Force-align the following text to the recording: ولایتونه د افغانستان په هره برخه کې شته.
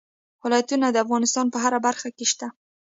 ولایتونه 0.43 0.87
د 0.91 0.97
افغانستان 1.05 1.45
په 1.53 1.57
هره 1.63 1.79
برخه 1.87 2.09
کې 2.17 2.25
شته. 2.31 2.47